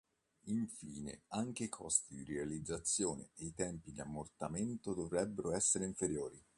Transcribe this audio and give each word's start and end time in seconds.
Infine 0.47 1.25
anche 1.27 1.65
i 1.65 1.69
costi 1.69 2.15
di 2.23 2.23
realizzazione 2.23 3.29
ed 3.35 3.45
i 3.45 3.53
tempi 3.53 3.91
di 3.91 4.01
ammortamento 4.01 4.95
dovrebbero 4.95 5.53
essere 5.53 5.85
inferiori. 5.85 6.43